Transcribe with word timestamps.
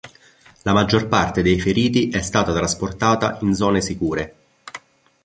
La 0.63 0.73
maggior 0.73 1.07
parte 1.07 1.43
dei 1.43 1.59
feriti 1.61 2.09
è 2.09 2.23
stata 2.23 2.51
trasportata 2.55 3.37
in 3.41 3.53
zone 3.53 3.81
sicure. 3.81 4.35